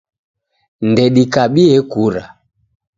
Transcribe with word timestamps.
Ndedikabie 0.91 1.77
kura 1.91 2.23